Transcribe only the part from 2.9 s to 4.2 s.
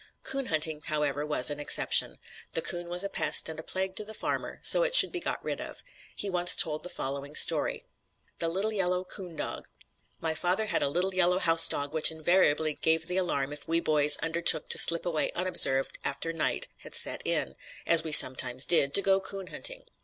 a pest and a plague to the